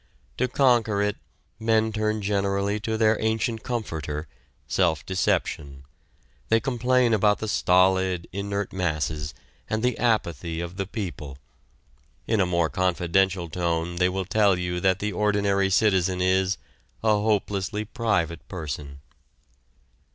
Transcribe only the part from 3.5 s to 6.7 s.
comforter, self deception: they